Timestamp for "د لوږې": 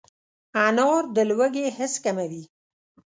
1.15-1.65